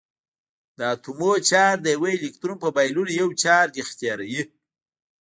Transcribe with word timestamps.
د 0.77 0.79
اتومونو 0.93 1.45
چارج 1.49 1.79
د 1.83 1.87
یوه 1.95 2.09
الکترون 2.15 2.57
په 2.63 2.69
بایللو 2.75 3.03
یو 3.21 3.27
چارج 3.43 3.71
اختیاروي. 3.83 4.41